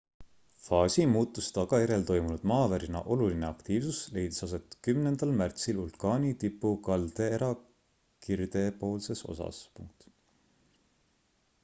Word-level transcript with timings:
faasimuutuse 0.67 1.49
tagajärjel 1.57 2.05
toimunud 2.11 2.45
maavärina 2.51 3.01
oluline 3.15 3.45
aktiivsus 3.49 3.99
leidis 4.15 4.39
aset 4.47 4.77
10 4.87 5.29
märtsil 5.41 5.81
vulkaani 5.81 6.33
tipu 6.45 6.71
kaldeera 6.89 7.49
kirdepoolses 8.27 9.21
osas 9.35 9.61